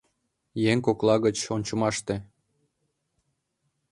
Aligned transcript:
Еҥ 0.71 0.77
кокла 0.85 1.15
гыч 1.25 1.37
ончымаште 1.55 2.15